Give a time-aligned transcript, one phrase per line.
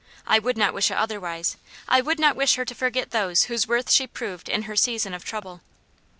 [0.25, 1.57] "I would not wish it otherwise
[1.87, 5.13] I would not wish her to forget those whose worth she proved in her season
[5.13, 5.61] of trouble."